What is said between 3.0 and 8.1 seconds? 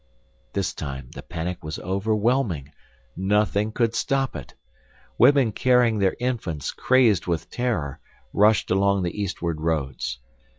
nothing could stop it. Women carrying their infants, crazed with terror,